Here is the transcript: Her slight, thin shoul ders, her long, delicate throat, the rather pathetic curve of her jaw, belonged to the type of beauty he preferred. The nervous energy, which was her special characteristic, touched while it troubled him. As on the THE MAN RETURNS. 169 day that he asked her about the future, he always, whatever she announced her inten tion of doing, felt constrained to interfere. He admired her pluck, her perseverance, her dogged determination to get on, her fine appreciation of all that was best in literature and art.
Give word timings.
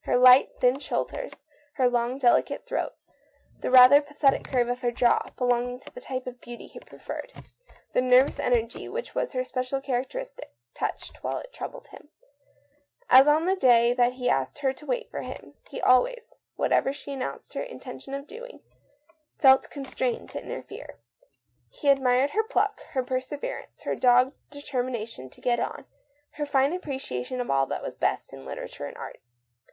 Her 0.00 0.16
slight, 0.18 0.48
thin 0.58 0.80
shoul 0.80 1.04
ders, 1.04 1.32
her 1.74 1.88
long, 1.88 2.18
delicate 2.18 2.66
throat, 2.66 2.92
the 3.60 3.70
rather 3.70 4.02
pathetic 4.02 4.42
curve 4.42 4.68
of 4.68 4.80
her 4.80 4.90
jaw, 4.90 5.30
belonged 5.36 5.82
to 5.82 5.94
the 5.94 6.00
type 6.00 6.26
of 6.26 6.40
beauty 6.40 6.66
he 6.66 6.80
preferred. 6.80 7.32
The 7.92 8.00
nervous 8.00 8.40
energy, 8.40 8.88
which 8.88 9.14
was 9.14 9.32
her 9.32 9.44
special 9.44 9.80
characteristic, 9.80 10.50
touched 10.74 11.22
while 11.22 11.36
it 11.38 11.52
troubled 11.52 11.86
him. 11.86 12.08
As 13.08 13.28
on 13.28 13.44
the 13.46 13.54
THE 13.54 13.64
MAN 13.64 13.70
RETURNS. 13.70 13.88
169 13.90 13.90
day 13.92 13.94
that 13.94 14.12
he 14.14 14.28
asked 14.28 14.58
her 14.58 14.70
about 14.70 14.86
the 14.88 15.20
future, 15.32 15.52
he 15.68 15.80
always, 15.82 16.34
whatever 16.56 16.92
she 16.92 17.12
announced 17.12 17.52
her 17.54 17.64
inten 17.64 18.02
tion 18.02 18.14
of 18.14 18.26
doing, 18.26 18.58
felt 19.38 19.70
constrained 19.70 20.30
to 20.30 20.42
interfere. 20.42 20.98
He 21.68 21.90
admired 21.90 22.30
her 22.30 22.42
pluck, 22.42 22.82
her 22.86 23.04
perseverance, 23.04 23.82
her 23.82 23.94
dogged 23.94 24.34
determination 24.50 25.30
to 25.30 25.40
get 25.40 25.60
on, 25.60 25.86
her 26.32 26.44
fine 26.44 26.72
appreciation 26.72 27.40
of 27.40 27.50
all 27.52 27.66
that 27.66 27.84
was 27.84 27.96
best 27.96 28.32
in 28.32 28.44
literature 28.44 28.86
and 28.86 28.96
art. 28.98 29.20